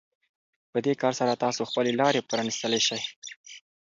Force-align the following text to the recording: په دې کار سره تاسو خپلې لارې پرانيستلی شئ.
په 0.71 0.77
دې 0.85 0.93
کار 1.01 1.13
سره 1.19 1.41
تاسو 1.45 1.61
خپلې 1.69 1.91
لارې 2.01 2.25
پرانيستلی 2.29 2.81
شئ. 2.87 3.01